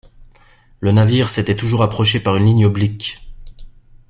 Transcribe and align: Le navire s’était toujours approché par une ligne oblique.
Le 0.79 0.91
navire 0.91 1.29
s’était 1.29 1.55
toujours 1.55 1.83
approché 1.83 2.19
par 2.19 2.35
une 2.35 2.45
ligne 2.45 2.65
oblique. 2.65 3.21